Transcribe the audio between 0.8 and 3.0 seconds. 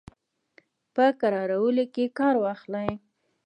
په کرارولو کې کار واخلي.